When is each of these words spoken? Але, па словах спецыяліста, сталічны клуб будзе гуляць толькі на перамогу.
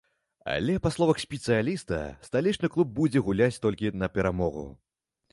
Але, 0.51 0.75
па 0.85 0.91
словах 0.93 1.17
спецыяліста, 1.23 1.99
сталічны 2.27 2.67
клуб 2.75 2.95
будзе 2.99 3.23
гуляць 3.27 3.61
толькі 3.67 3.93
на 4.05 4.09
перамогу. 4.17 4.65